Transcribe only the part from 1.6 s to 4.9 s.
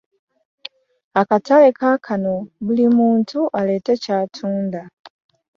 kaakano buli muntu aleete ky'atunda.